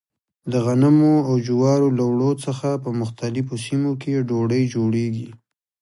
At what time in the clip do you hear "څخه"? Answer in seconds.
2.45-2.69